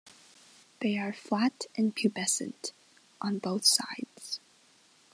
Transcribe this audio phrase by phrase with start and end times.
[0.79, 2.71] They are flat and pubescent
[3.21, 4.39] on both sides.